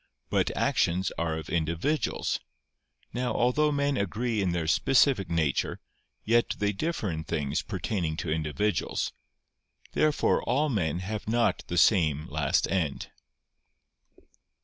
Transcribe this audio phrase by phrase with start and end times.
[0.31, 2.39] But actions are of individuals.
[3.13, 5.79] Now although men agree in their specific nature,
[6.25, 9.13] yet they differ in things pertaining to individuals.
[9.91, 13.11] Therefore all men have not the same last end.